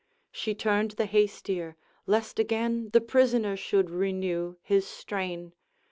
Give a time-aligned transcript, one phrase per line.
[0.31, 1.75] She turned the hastier,
[2.07, 5.53] lest again The prisoner should renew his strain.